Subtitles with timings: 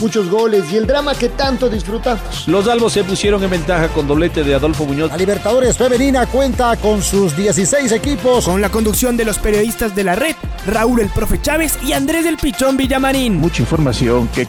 [0.00, 2.46] muchos goles y el drama que tanto disfrutamos.
[2.48, 5.10] Los albos se pusieron en ventaja con doblete de Adolfo Muñoz.
[5.10, 8.44] La Libertadores Femenina cuenta con sus 16 equipos.
[8.44, 10.34] Con la conducción de los periodistas de la red,
[10.66, 13.36] Raúl el Profe Chávez y Andrés del Pichón Villamarín.
[13.36, 14.46] Mucha información que...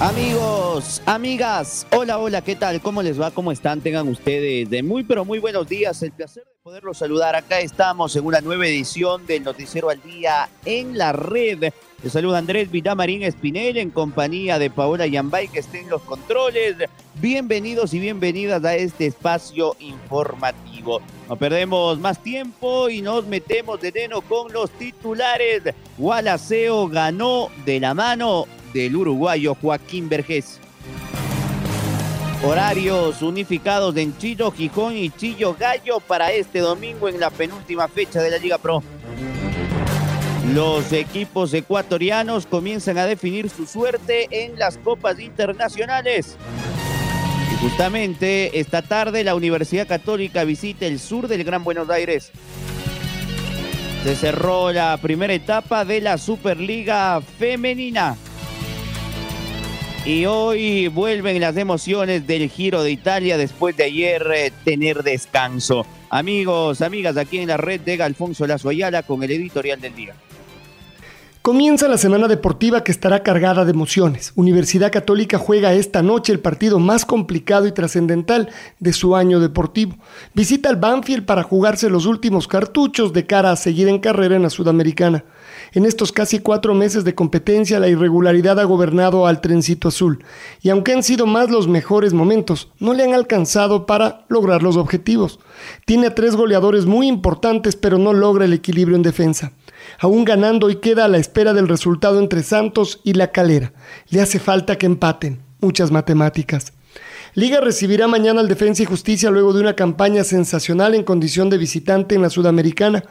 [0.00, 2.80] Amigos, amigas, hola, hola, ¿qué tal?
[2.80, 3.30] ¿Cómo les va?
[3.30, 3.80] ¿Cómo están?
[3.80, 6.02] Tengan ustedes de muy, pero muy buenos días.
[6.02, 7.36] El placer de poderlos saludar.
[7.36, 11.70] Acá estamos en una nueva edición del Noticiero al Día en la red.
[12.02, 16.76] Les saluda Andrés Vitamarín Espinel en compañía de Paola Yambay que estén los controles.
[17.16, 21.02] Bienvenidos y bienvenidas a este espacio informativo.
[21.28, 25.64] No perdemos más tiempo y nos metemos de lleno con los titulares.
[25.98, 30.60] Gualaceo ganó de la mano del uruguayo Joaquín Vergés.
[32.46, 38.20] Horarios unificados en Chillo, Gijón y Chillo Gallo para este domingo en la penúltima fecha
[38.20, 38.82] de la Liga Pro.
[40.52, 46.36] Los equipos ecuatorianos comienzan a definir su suerte en las copas internacionales.
[47.50, 52.30] Y justamente esta tarde la Universidad Católica visita el sur del Gran Buenos Aires.
[54.02, 58.18] Se cerró la primera etapa de la Superliga Femenina.
[60.06, 65.86] Y hoy vuelven las emociones del Giro de Italia después de ayer eh, tener descanso.
[66.10, 70.14] Amigos, amigas, aquí en la red de Alfonso Lazo Ayala con el editorial del día.
[71.44, 74.32] Comienza la semana deportiva que estará cargada de emociones.
[74.34, 78.48] Universidad Católica juega esta noche el partido más complicado y trascendental
[78.80, 79.94] de su año deportivo.
[80.32, 84.42] Visita al Banfield para jugarse los últimos cartuchos de cara a seguir en carrera en
[84.42, 85.26] la Sudamericana.
[85.72, 90.24] En estos casi cuatro meses de competencia, la irregularidad ha gobernado al trencito azul,
[90.62, 94.78] y aunque han sido más los mejores momentos, no le han alcanzado para lograr los
[94.78, 95.40] objetivos.
[95.84, 99.52] Tiene a tres goleadores muy importantes, pero no logra el equilibrio en defensa
[99.98, 103.72] aún ganando y queda a la espera del resultado entre Santos y La Calera.
[104.08, 105.42] Le hace falta que empaten.
[105.60, 106.72] Muchas matemáticas.
[107.36, 111.58] Liga recibirá mañana al Defensa y Justicia luego de una campaña sensacional en condición de
[111.58, 113.02] visitante en la Sudamericana.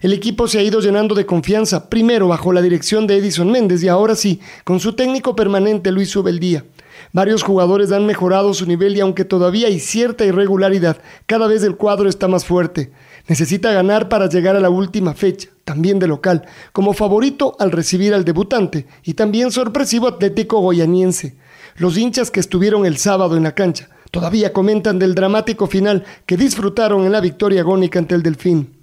[0.00, 3.82] El equipo se ha ido llenando de confianza, primero bajo la dirección de Edison Méndez
[3.82, 6.64] y ahora sí, con su técnico permanente Luis Subeldía.
[7.12, 11.76] Varios jugadores han mejorado su nivel y aunque todavía hay cierta irregularidad, cada vez el
[11.76, 12.92] cuadro está más fuerte.
[13.26, 18.14] Necesita ganar para llegar a la última fecha, también de local, como favorito al recibir
[18.14, 21.36] al debutante y también sorpresivo Atlético Goyaniense.
[21.76, 26.36] Los hinchas que estuvieron el sábado en la cancha todavía comentan del dramático final que
[26.36, 28.82] disfrutaron en la victoria agónica ante el Delfín.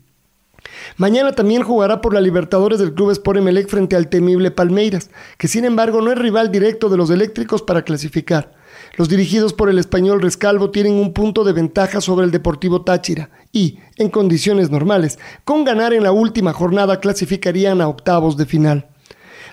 [0.98, 5.48] Mañana también jugará por la Libertadores del Club Sport Emelec frente al temible Palmeiras, que
[5.48, 8.59] sin embargo no es rival directo de los eléctricos para clasificar.
[9.00, 13.30] Los dirigidos por el español Rescalvo tienen un punto de ventaja sobre el Deportivo Táchira
[13.54, 18.90] y, en condiciones normales, con ganar en la última jornada clasificarían a octavos de final.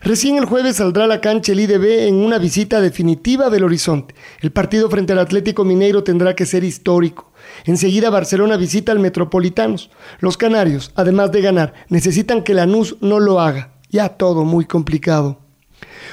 [0.02, 4.16] Recién el jueves saldrá a la cancha el IDB en una visita definitiva del horizonte.
[4.40, 7.30] El partido frente al Atlético Mineiro tendrá que ser histórico.
[7.66, 9.90] Enseguida Barcelona visita al Metropolitanos.
[10.18, 13.74] Los canarios, además de ganar, necesitan que Lanús no lo haga.
[13.90, 15.45] Ya todo muy complicado.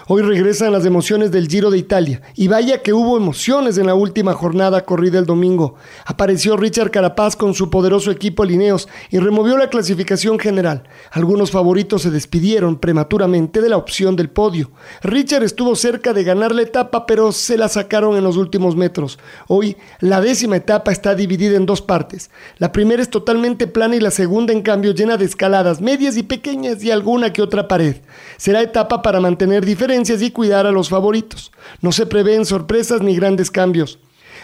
[0.08, 2.22] Hoy regresan las emociones del Giro de Italia.
[2.36, 5.76] Y vaya que hubo emociones en la última jornada corrida el domingo.
[6.06, 10.84] Apareció Richard Carapaz con su poderoso equipo Lineos y removió la clasificación general.
[11.12, 14.72] Algunos favoritos se despidieron prematuramente de la opción del podio.
[15.02, 19.20] Richard estuvo cerca de ganar la etapa, pero se la sacaron en los últimos metros.
[19.48, 22.30] Hoy, la décima etapa está dividida en dos partes.
[22.58, 26.24] La primera es totalmente plana y la segunda, en cambio, llena de escaladas medias y
[26.24, 27.98] pequeñas y alguna que otra pared.
[28.38, 29.83] Será etapa para mantener diferencias
[30.22, 31.52] y cuidar a los favoritos.
[31.82, 34.00] No se prevén sorpresas ni grandes cambios.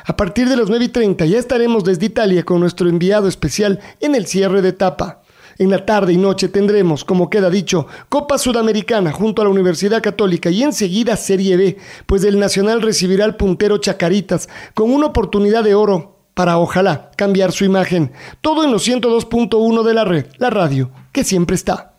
[0.06, 3.80] A partir de las 9 y 30 ya estaremos desde Italia con nuestro enviado especial
[4.00, 5.22] en el cierre de etapa.
[5.58, 10.02] En la tarde y noche tendremos, como queda dicho, Copa Sudamericana junto a la Universidad
[10.02, 15.63] Católica y enseguida Serie B, pues el Nacional recibirá al puntero Chacaritas con una oportunidad
[15.63, 18.13] de oro para ojalá cambiar su imagen.
[18.42, 21.99] Todo en los 102.1 de la red, la radio, que siempre está.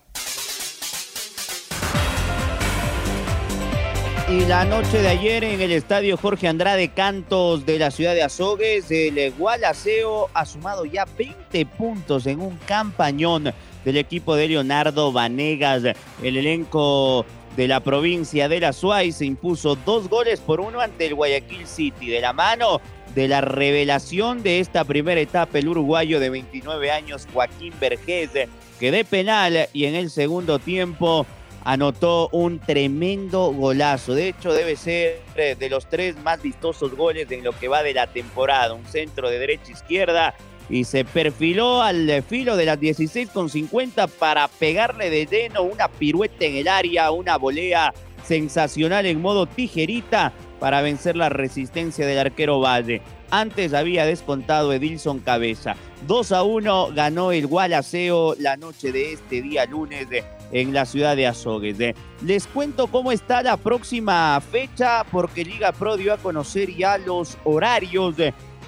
[4.30, 8.22] Y la noche de ayer en el estadio Jorge Andrade Cantos de la ciudad de
[8.22, 13.52] Azogues, el Gualaceo ha sumado ya 20 puntos en un campañón
[13.84, 15.82] del equipo de Leonardo Vanegas.
[16.22, 21.06] El elenco de la provincia de La Suárez se impuso dos goles por uno ante
[21.06, 22.80] el Guayaquil City de la mano
[23.16, 28.30] de la revelación de esta primera etapa, el uruguayo de 29 años, Joaquín Vergés,
[28.78, 31.26] que de penal y en el segundo tiempo
[31.64, 34.14] anotó un tremendo golazo.
[34.14, 37.94] De hecho, debe ser de los tres más vistosos goles en lo que va de
[37.94, 38.74] la temporada.
[38.74, 40.34] Un centro de derecha-izquierda
[40.68, 45.88] y se perfiló al filo de las 16 con 50 para pegarle de lleno una
[45.88, 47.92] pirueta en el área, una volea
[48.24, 53.02] sensacional en modo tijerita para vencer la resistencia del arquero Valle.
[53.30, 55.76] Antes había descontado Edilson Cabeza.
[56.06, 60.08] 2 a 1 ganó el Gualaceo la noche de este día lunes
[60.52, 61.76] en la ciudad de Azogues.
[62.22, 67.38] Les cuento cómo está la próxima fecha porque Liga Pro dio a conocer ya los
[67.44, 68.16] horarios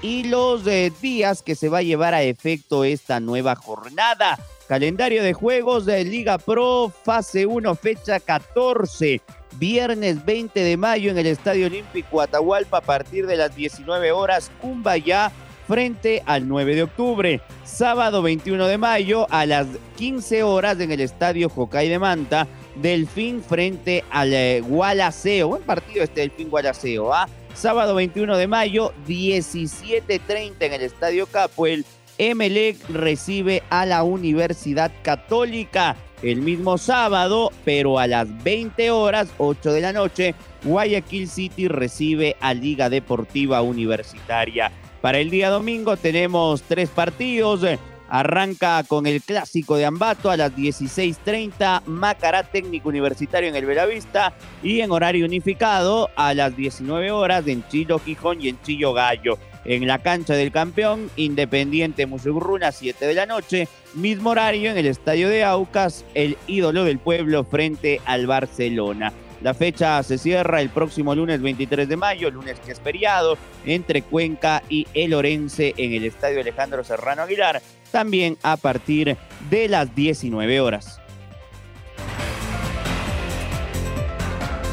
[0.02, 4.38] y los eh, días que se va a llevar a efecto esta nueva jornada.
[4.68, 9.20] Calendario de juegos de Liga Pro, fase 1, fecha 14.
[9.58, 14.50] Viernes 20 de mayo en el Estadio Olímpico Atahualpa a partir de las 19 horas,
[14.60, 15.30] Cumbaya
[15.66, 17.40] frente al 9 de octubre.
[17.64, 19.66] Sábado 21 de mayo a las
[19.96, 24.62] 15 horas en el Estadio Jocay de Manta, Delfín frente al eh.
[24.62, 27.28] Buen partido este Delfín Gualaceo, ¿ah?
[27.54, 31.84] Sábado 21 de mayo, 17.30 en el Estadio Capuel.
[32.18, 39.72] Emelec recibe a la Universidad Católica el mismo sábado, pero a las 20 horas, 8
[39.72, 44.70] de la noche, Guayaquil City recibe a Liga Deportiva Universitaria.
[45.02, 47.66] Para el día domingo tenemos tres partidos.
[48.08, 54.34] Arranca con el clásico de Ambato a las 16.30, Macará Técnico Universitario en el Velavista
[54.62, 59.38] y en horario unificado a las 19 horas en Chilo Gijón y en Chillo Gallo.
[59.64, 64.86] En la cancha del campeón, Independiente Musugruna, 7 de la noche, mismo horario en el
[64.86, 69.12] estadio de Aucas, el ídolo del pueblo frente al Barcelona.
[69.42, 74.02] La fecha se cierra el próximo lunes 23 de mayo, lunes que es feriado, entre
[74.02, 77.60] Cuenca y El Orense en el Estadio Alejandro Serrano Aguilar,
[77.90, 79.16] también a partir
[79.50, 81.00] de las 19 horas.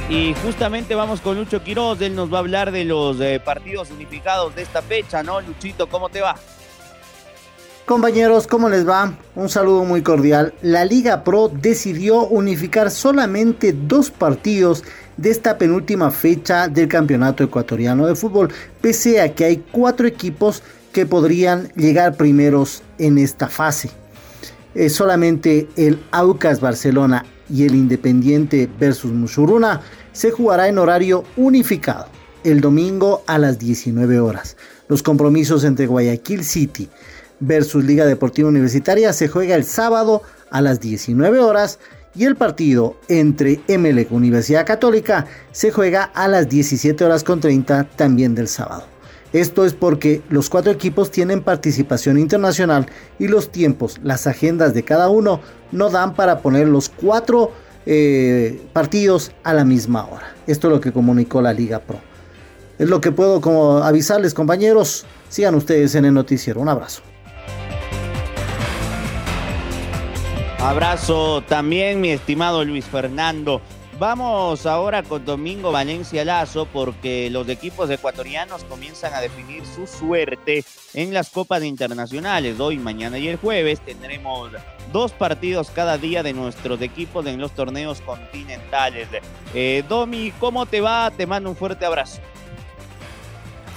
[0.07, 3.89] Y justamente vamos con Lucho Quiroz, él nos va a hablar de los eh, partidos
[3.89, 5.41] unificados de esta fecha, ¿no?
[5.41, 6.35] Luchito, ¿cómo te va?
[7.89, 9.17] Compañeros, ¿cómo les va?
[9.33, 10.53] Un saludo muy cordial.
[10.61, 14.83] La Liga Pro decidió unificar solamente dos partidos
[15.17, 20.61] de esta penúltima fecha del Campeonato Ecuatoriano de Fútbol, pese a que hay cuatro equipos
[20.93, 23.89] que podrían llegar primeros en esta fase.
[24.75, 29.81] Es solamente el Aucas Barcelona y el Independiente versus Musuruna
[30.11, 32.05] se jugará en horario unificado
[32.43, 34.57] el domingo a las 19 horas.
[34.87, 36.87] Los compromisos entre Guayaquil City,
[37.39, 40.21] versus Liga Deportiva Universitaria se juega el sábado
[40.51, 41.79] a las 19 horas
[42.15, 47.85] y el partido entre Emelec Universidad Católica se juega a las 17 horas con 30
[47.95, 48.85] también del sábado.
[49.31, 52.87] Esto es porque los cuatro equipos tienen participación internacional
[53.19, 55.39] y los tiempos, las agendas de cada uno
[55.71, 57.51] no dan para poner los cuatro
[57.85, 60.33] eh, partidos a la misma hora.
[60.47, 61.99] Esto es lo que comunicó la Liga Pro.
[62.79, 65.05] Es lo que puedo como avisarles compañeros.
[65.27, 66.61] Sigan ustedes en el noticiero.
[66.61, 67.03] Un abrazo.
[70.61, 73.61] Abrazo también, mi estimado Luis Fernando.
[73.97, 80.65] Vamos ahora con Domingo Valencia Lazo porque los equipos ecuatorianos comienzan a definir su suerte
[80.93, 82.59] en las copas internacionales.
[82.59, 84.51] Hoy, mañana y el jueves tendremos
[84.91, 89.07] dos partidos cada día de nuestros equipos en los torneos continentales.
[89.53, 91.09] Eh, Domi, ¿cómo te va?
[91.11, 92.19] Te mando un fuerte abrazo.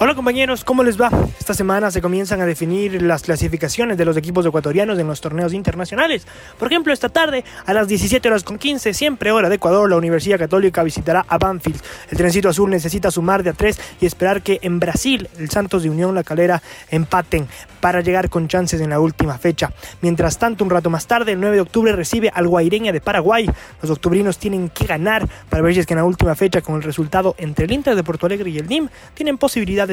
[0.05, 1.11] Hola compañeros, ¿cómo les va?
[1.39, 5.53] Esta semana se comienzan a definir las clasificaciones de los equipos ecuatorianos en los torneos
[5.53, 6.27] internacionales.
[6.59, 9.97] Por ejemplo, esta tarde a las 17 horas con 15, siempre hora de Ecuador, la
[9.97, 11.81] Universidad Católica visitará a Banfield.
[12.11, 15.85] El trencito azul necesita sumar de a tres y esperar que en Brasil el Santos
[15.85, 17.47] de Unión La Calera empaten
[17.83, 19.73] para llegar con chances en la última fecha.
[20.01, 23.51] Mientras tanto, un rato más tarde, el 9 de octubre recibe al Guaireña de Paraguay.
[23.83, 26.77] Los octubrinos tienen que ganar para ver si es que en la última fecha, con
[26.77, 29.37] el resultado entre el Inter de Porto Alegre y el NIM, tienen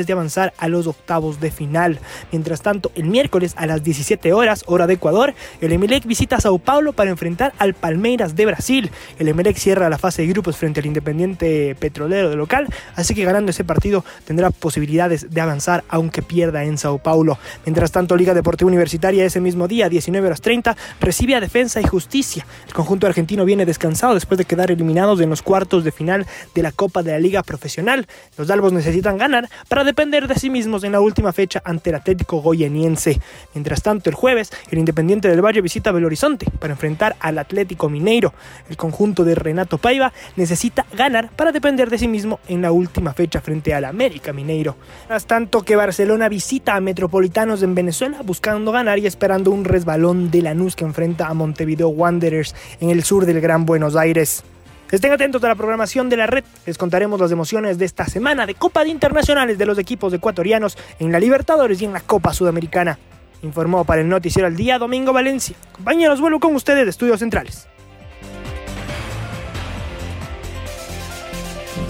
[0.05, 1.99] de avanzar a los octavos de final.
[2.31, 6.57] Mientras tanto, el miércoles a las 17 horas, hora de Ecuador, el Emelec visita Sao
[6.59, 8.91] Paulo para enfrentar al Palmeiras de Brasil.
[9.17, 13.23] El Emelec cierra la fase de grupos frente al Independiente Petrolero de local, así que
[13.23, 17.37] ganando ese partido tendrá posibilidades de avanzar aunque pierda en Sao Paulo.
[17.65, 21.85] Mientras tanto, Liga Deportiva Universitaria ese mismo día, 19 horas 30, recibe a Defensa y
[21.85, 22.45] Justicia.
[22.67, 26.25] El conjunto argentino viene descansado después de quedar eliminados en los cuartos de final
[26.55, 28.07] de la Copa de la Liga Profesional.
[28.37, 31.89] Los Albos necesitan ganar para para depender de sí mismos en la última fecha ante
[31.89, 33.21] el Atlético Goyeniense.
[33.53, 37.87] Mientras tanto, el jueves, el Independiente del Valle visita Belo Horizonte para enfrentar al Atlético
[37.87, 38.33] Mineiro.
[38.69, 43.13] El conjunto de Renato Paiva necesita ganar para depender de sí mismo en la última
[43.13, 44.75] fecha frente al América Mineiro.
[44.97, 50.29] Mientras tanto que Barcelona visita a Metropolitanos en Venezuela buscando ganar y esperando un resbalón
[50.29, 54.43] de Lanús que enfrenta a Montevideo Wanderers en el sur del Gran Buenos Aires.
[54.91, 56.43] Estén atentos a la programación de la red.
[56.65, 60.79] Les contaremos las emociones de esta semana de Copa de Internacionales de los equipos ecuatorianos
[60.97, 62.97] en la Libertadores y en la Copa Sudamericana.
[63.43, 65.55] Informó para el Noticiero al Día Domingo Valencia.
[65.73, 67.67] Compañeros, vuelvo con ustedes de Estudios Centrales.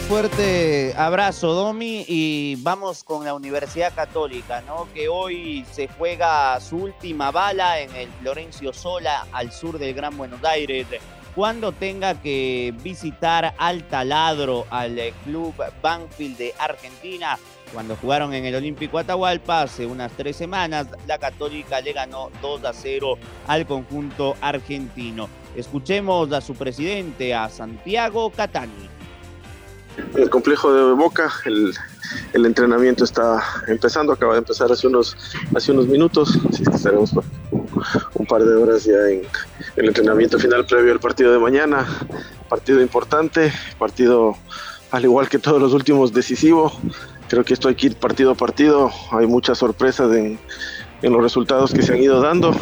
[0.10, 4.88] Fuerte abrazo, Domi, y vamos con la Universidad Católica, ¿no?
[4.94, 10.18] Que hoy se juega su última bala en el Florencio Sola, al sur del Gran
[10.18, 10.88] Buenos Aires
[11.36, 17.38] cuando tenga que visitar al taladro al eh, club Banfield de Argentina.
[17.74, 22.66] Cuando jugaron en el Olímpico Atahualpa hace unas tres semanas, la Católica le ganó 2
[22.66, 23.18] a 0
[23.48, 25.30] al conjunto argentino.
[25.56, 28.90] Escuchemos a su presidente, a Santiago Catani.
[30.16, 31.76] El complejo de Boca, el,
[32.46, 35.18] entrenamiento está empezando, acaba de empezar hace unos,
[35.56, 37.12] hace unos minutos, así que estaremos
[37.52, 39.24] un par de horas ya en
[39.80, 41.88] el entrenamiento final previo al partido de mañana.
[42.50, 44.36] Partido importante, partido
[44.92, 46.74] al igual que todos los últimos decisivo.
[47.30, 48.92] Creo que esto hay que ir partido a partido.
[49.12, 50.38] Hay muchas sorpresas en,
[51.02, 52.54] los resultados que se han ido dando.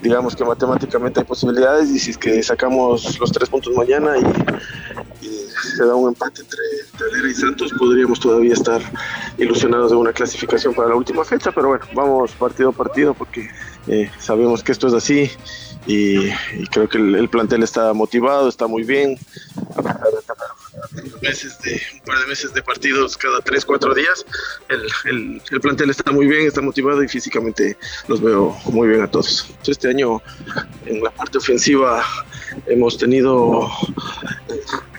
[0.00, 5.26] Digamos que matemáticamente hay posibilidades y si es que sacamos los tres puntos mañana y,
[5.26, 5.28] y
[5.76, 6.60] se da un empate entre
[6.98, 8.80] Talera y Santos, podríamos todavía estar
[9.36, 13.50] ilusionados de una clasificación para la última fecha, pero bueno, vamos partido a partido porque
[13.88, 15.30] eh, sabemos que esto es así
[15.86, 19.18] y, y creo que el, el, plantel está motivado, está muy bien,
[21.22, 24.26] meses de, un par de meses de partidos cada 3, 4 días,
[24.68, 27.76] el, el, el, plantel está muy bien, está motivado y físicamente
[28.08, 29.48] los veo muy bien a todos.
[29.66, 30.20] Este año
[30.86, 32.04] en la parte ofensiva
[32.66, 33.68] hemos tenido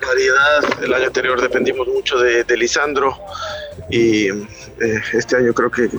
[0.05, 3.17] variedad, el año anterior dependimos mucho de, de Lisandro
[3.89, 5.89] y eh, este año creo que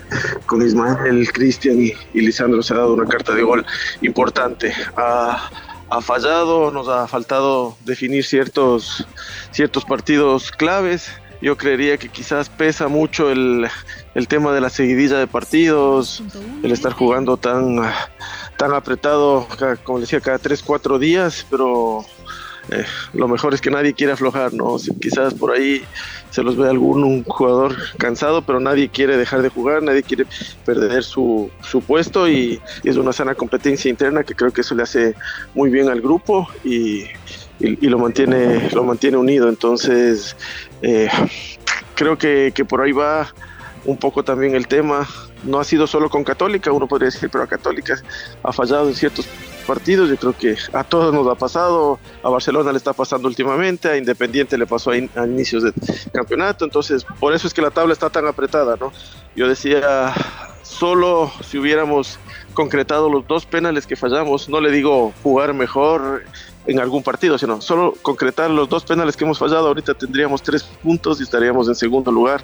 [0.47, 3.65] con Ismael, Cristian y, Lisandro se ha dado una carta de gol
[4.03, 4.73] importante.
[4.97, 5.51] Ha,
[5.89, 9.07] ha, fallado, nos ha faltado definir ciertos,
[9.53, 11.11] ciertos partidos claves.
[11.41, 13.69] Yo creería que quizás pesa mucho el,
[14.15, 16.23] el tema de la seguidilla de partidos,
[16.65, 17.81] el estar jugando tan,
[18.57, 19.47] tan apretado,
[19.85, 22.05] como decía, cada 3, 4 días, pero
[22.71, 22.85] eh,
[23.15, 24.77] lo mejor es que nadie quiere aflojar, ¿no?
[25.01, 25.83] Quizás por ahí
[26.31, 30.27] se los ve algún un jugador cansado, pero nadie quiere dejar de jugar, nadie quiere
[30.65, 34.83] perder su, su puesto y, es una sana competencia interna que creo que eso le
[34.83, 35.15] hace
[35.55, 37.05] muy bien al grupo y,
[37.61, 39.49] y, y lo, mantiene, lo mantiene unido.
[39.49, 40.37] Entonces,
[40.83, 41.09] eh,
[41.95, 43.33] creo que, que por ahí va
[43.85, 45.09] un poco también el tema.
[45.45, 47.95] No ha sido solo con Católica, uno podría decir, pero a Católica
[48.43, 49.27] ha fallado en ciertos
[49.69, 50.09] partidos.
[50.09, 52.01] Yo creo que a todos nos ha pasado.
[52.23, 55.73] A Barcelona le está pasando últimamente, a Independiente le pasó a, in a, inicios de
[56.11, 56.65] campeonato.
[56.65, 58.91] Entonces, por eso es que la tabla está tan apretada, ¿no?
[59.37, 60.15] Yo decía,
[60.63, 62.19] solo si hubiéramos
[62.55, 66.25] concretado los dos penales que fallamos, no le digo jugar mejor
[66.67, 70.63] en algún partido, sino solo concretar los dos penales que hemos fallado, ahorita tendríamos tres
[70.63, 72.43] puntos y estaríamos en segundo lugar.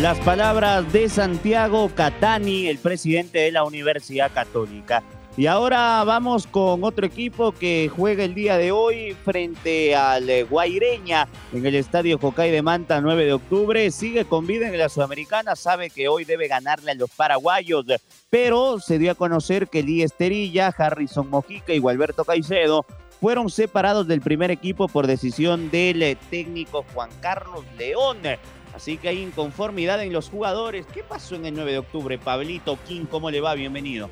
[0.00, 5.02] Las palabras de Santiago Catani, el presidente de la Universidad Católica.
[5.36, 11.26] Y ahora vamos con otro equipo que juega el día de hoy frente al Guaireña
[11.52, 13.90] en el Estadio Jocay de Manta 9 de octubre.
[13.90, 17.84] Sigue con vida en la Sudamericana, sabe que hoy debe ganarle a los paraguayos,
[18.30, 22.86] pero se dio a conocer que Lee Esterilla, Harrison Mojica y Gualberto Caicedo
[23.20, 28.18] fueron separados del primer equipo por decisión del técnico Juan Carlos León.
[28.78, 30.86] Así que hay inconformidad en los jugadores.
[30.94, 32.16] ¿Qué pasó en el 9 de octubre?
[32.16, 33.54] Pablito King, ¿cómo le va?
[33.54, 34.08] Bienvenido.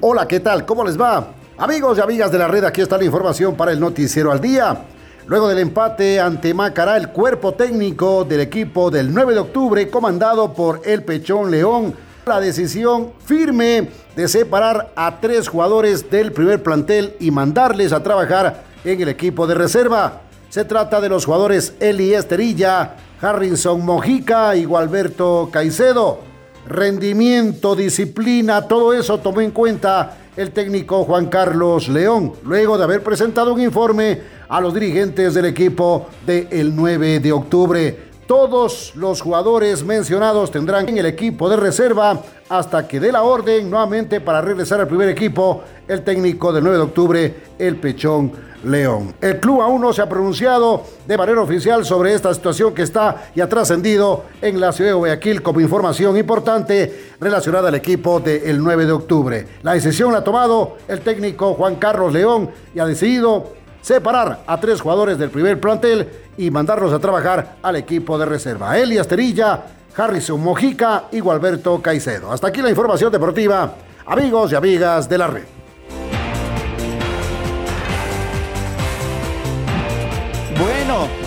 [0.00, 0.66] Hola, ¿qué tal?
[0.66, 1.28] ¿Cómo les va?
[1.56, 4.86] Amigos y amigas de la red, aquí está la información para el Noticiero al Día.
[5.28, 10.52] Luego del empate ante Macará, el cuerpo técnico del equipo del 9 de octubre, comandado
[10.52, 11.94] por el Pechón León,
[12.26, 18.64] la decisión firme de separar a tres jugadores del primer plantel y mandarles a trabajar
[18.84, 20.22] en el equipo de reserva.
[20.50, 26.20] Se trata de los jugadores Eli Esterilla, Harrison Mojica y Gualberto Caicedo.
[26.68, 33.02] Rendimiento, disciplina, todo eso tomó en cuenta el técnico Juan Carlos León, luego de haber
[33.02, 37.98] presentado un informe a los dirigentes del equipo del 9 de octubre.
[38.26, 43.68] Todos los jugadores mencionados tendrán en el equipo de reserva hasta que dé la orden
[43.68, 48.32] nuevamente para regresar al primer equipo el técnico del 9 de octubre, el Pechón
[48.64, 49.14] León.
[49.20, 53.30] El club aún no se ha pronunciado de manera oficial sobre esta situación que está
[53.34, 58.62] y ha trascendido en la ciudad de Guayaquil como información importante relacionada al equipo del
[58.62, 59.46] 9 de octubre.
[59.62, 64.58] La decisión la ha tomado el técnico Juan Carlos León y ha decidido separar a
[64.58, 68.78] tres jugadores del primer plantel y mandarlos a trabajar al equipo de reserva.
[68.78, 69.62] Elias Terilla,
[69.94, 72.32] Harrison Mojica y Gualberto Caicedo.
[72.32, 73.74] Hasta aquí la información deportiva,
[74.06, 75.53] amigos y amigas de la red.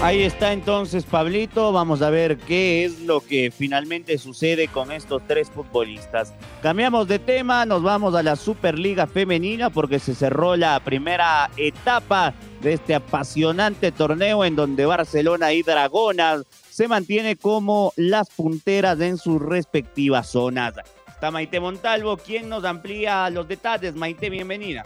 [0.02, 1.72] Ahí está entonces Pablito.
[1.72, 6.34] Vamos a ver qué es lo que finalmente sucede con estos tres futbolistas.
[6.62, 12.34] Cambiamos de tema, nos vamos a la Superliga Femenina porque se cerró la primera etapa
[12.62, 19.18] de este apasionante torneo en donde Barcelona y Dragonas se mantiene como las punteras en
[19.18, 20.74] sus respectivas zonas.
[21.08, 23.96] Está Maite Montalvo, quien nos amplía los detalles.
[23.96, 24.86] Maite, bienvenida.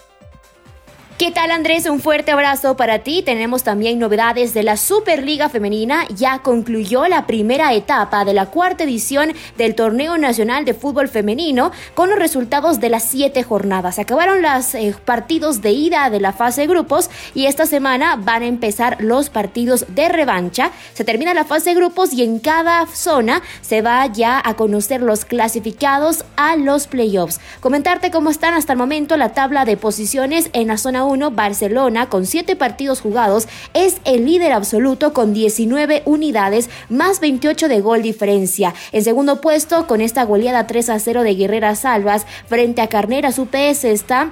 [1.22, 1.86] ¿Qué tal Andrés?
[1.86, 3.22] Un fuerte abrazo para ti.
[3.22, 6.08] Tenemos también novedades de la Superliga Femenina.
[6.16, 11.74] Ya concluyó la primera etapa de la cuarta edición del Torneo Nacional de Fútbol Femenino
[11.94, 14.00] con los resultados de las siete jornadas.
[14.00, 18.42] Acabaron los eh, partidos de ida de la fase de grupos y esta semana van
[18.42, 20.72] a empezar los partidos de revancha.
[20.96, 25.04] Se termina la fase de grupos y en cada zona se va ya a conocer
[25.04, 27.40] los clasificados a los playoffs.
[27.60, 32.10] Comentarte cómo están hasta el momento la tabla de posiciones en la zona 1 Barcelona,
[32.10, 38.02] con 7 partidos jugados, es el líder absoluto con 19 unidades más 28 de gol
[38.02, 38.74] diferencia.
[38.92, 43.38] En segundo puesto, con esta goleada 3 a 0 de Guerrera Salvas frente a Carneras
[43.38, 44.32] UPS está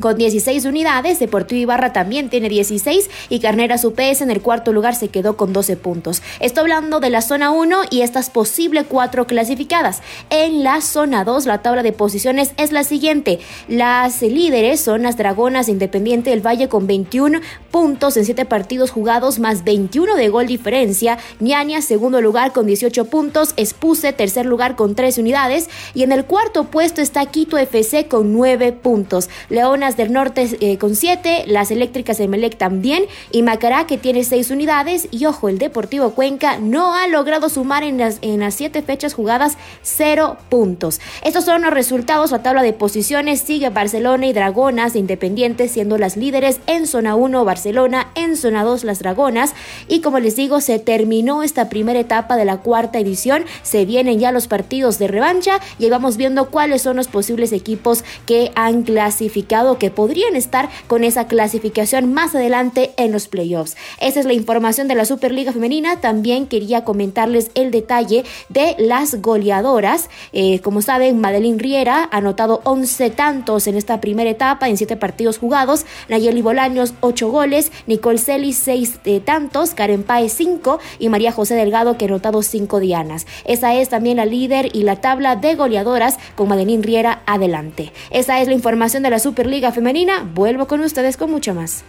[0.00, 4.94] con 16 unidades, Deportivo Ibarra también tiene 16 y Carneras UPS en el cuarto lugar
[4.94, 6.22] se quedó con 12 puntos.
[6.38, 10.00] Estoy hablando de la zona 1 y estas posibles cuatro clasificadas.
[10.30, 13.40] En la zona 2 la tabla de posiciones es la siguiente.
[13.66, 17.40] Las líderes son las Dragonas Independiente del Valle con 21
[17.72, 21.18] puntos en 7 partidos jugados más 21 de gol diferencia.
[21.40, 23.52] Ñaña segundo lugar con 18 puntos.
[23.56, 28.32] Espuse tercer lugar con 3 unidades y en el cuarto puesto está Quito FC con
[28.32, 29.28] 9 puntos.
[29.48, 34.24] Leona del Norte eh, con 7, las eléctricas de Melec también y Macará que tiene
[34.24, 38.54] 6 unidades y ojo, el Deportivo Cuenca no ha logrado sumar en las, en las
[38.54, 41.00] 7 fechas jugadas 0 puntos.
[41.24, 43.40] Estos son los resultados, la tabla de posiciones.
[43.40, 48.84] Sigue Barcelona y Dragonas Independientes siendo las líderes en zona 1 Barcelona, en zona 2
[48.84, 49.54] las Dragonas.
[49.88, 54.18] Y como les digo se terminó esta primera etapa de la cuarta edición, se vienen
[54.18, 58.82] ya los partidos de revancha y vamos viendo cuáles son los posibles equipos que han
[58.82, 63.76] clasificado que podrían estar con esa clasificación más adelante en los playoffs.
[64.00, 66.00] Esa es la información de la Superliga Femenina.
[66.00, 70.10] También quería comentarles el detalle de las goleadoras.
[70.32, 74.96] Eh, como saben, Madeline Riera ha anotado 11 tantos en esta primera etapa en 7
[74.96, 75.86] partidos jugados.
[76.08, 81.54] Nayeli Bolaños 8 goles, Nicole Celis 6 eh, tantos, Karen Paez 5 y María José
[81.54, 83.26] Delgado que ha anotado 5 dianas.
[83.44, 87.92] Esa es también la líder y la tabla de goleadoras con Madeline Riera adelante.
[88.10, 90.22] Esa es la información de la Superliga Femenina.
[90.34, 91.84] Vuelvo con ustedes con mucho más.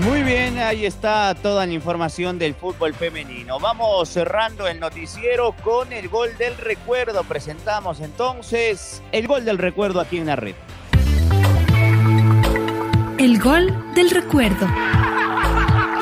[0.00, 3.60] Muy bien, ahí está toda la información del fútbol femenino.
[3.60, 7.22] Vamos cerrando el noticiero con el gol del recuerdo.
[7.22, 10.54] Presentamos entonces el gol del recuerdo aquí en la red.
[13.18, 14.66] El gol del recuerdo.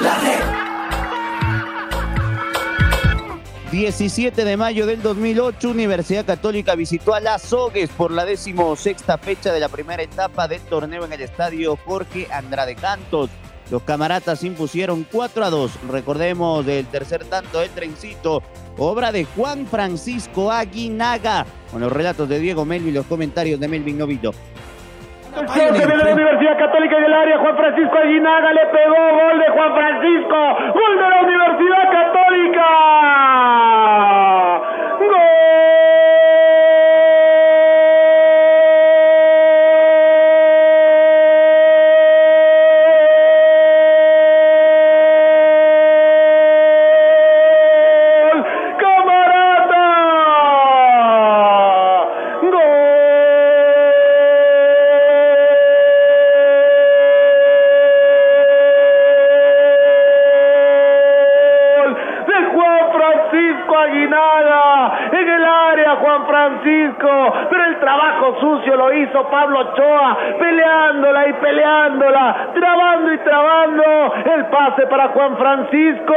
[0.00, 0.61] La red.
[3.72, 9.50] 17 de mayo del 2008, Universidad Católica visitó a Las Sogues por la decimosexta fecha
[9.50, 13.30] de la primera etapa del torneo en el estadio Jorge Andrade Cantos.
[13.70, 15.88] Los camaratas impusieron 4 a 2.
[15.88, 18.42] Recordemos del tercer tanto del trencito,
[18.76, 23.68] obra de Juan Francisco Aguinaga, con los relatos de Diego Melvin y los comentarios de
[23.68, 24.34] Melvin Novito.
[25.34, 29.48] El choque de la Universidad Católica del área, Juan Francisco Aguinaga le pegó, gol de
[29.48, 30.36] Juan Francisco,
[30.74, 30.91] gol
[69.32, 74.14] Pablo Ochoa, peleándola y peleándola, trabando y trabando.
[74.36, 76.14] El pase para Juan Francisco,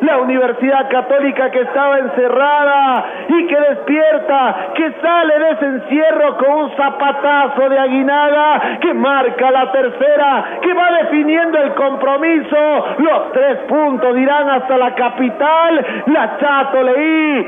[0.00, 6.52] la Universidad Católica que estaba encerrada y que despierta, que sale de ese encierro con
[6.52, 12.86] un zapatazo de Aguinaga que marca la tercera, que va definiendo el compromiso.
[12.98, 15.86] Los tres puntos dirán hasta la capital.
[16.06, 17.46] La Chato Leí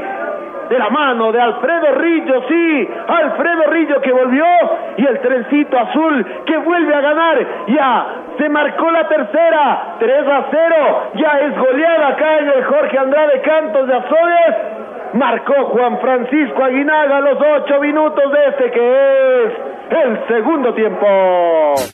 [0.68, 4.44] de la mano de Alfredo Rillo, sí, Alfredo Rillo que volvió
[4.96, 8.06] y el trencito azul que vuelve a ganar, ya
[8.38, 13.40] se marcó la tercera, 3 a 0, ya es goleada acá en el Jorge Andrade
[13.40, 14.85] Cantos de Azores,
[15.16, 19.52] marcó Juan Francisco Aguinaga los ocho minutos de este que es
[19.90, 21.06] el segundo tiempo.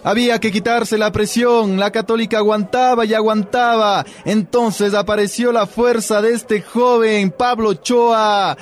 [0.02, 4.04] Había que quitarse la presión, la católica aguantaba y aguantaba.
[4.24, 8.56] Entonces apareció la fuerza de este joven Pablo Choa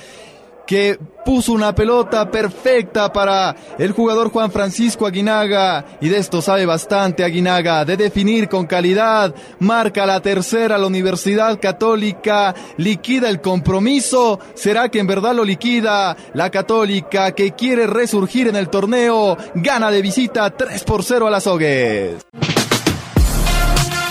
[0.71, 6.65] que puso una pelota perfecta para el jugador Juan Francisco Aguinaga y de esto sabe
[6.65, 14.39] bastante Aguinaga, de definir con calidad, marca la tercera la Universidad Católica, liquida el compromiso,
[14.55, 19.91] será que en verdad lo liquida la Católica que quiere resurgir en el torneo, gana
[19.91, 22.25] de visita 3 por 0 a las Hogues.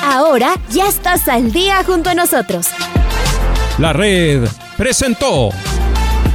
[0.04, 2.68] Ahora ya estás al día junto a nosotros.
[3.78, 4.46] La red
[4.76, 5.52] presentó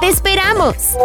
[0.00, 0.96] ¡Te esperamos!